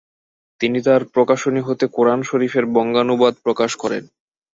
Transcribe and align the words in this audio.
তিনি 0.61 0.79
তার 0.81 1.01
প্রকাশনী 1.13 1.61
হতে 1.67 1.85
কোরান 1.95 2.19
শরীফের 2.23 2.65
বঙ্গানুবাদ 2.75 3.33
প্রকাশ 3.45 3.71
করেন। 3.81 4.03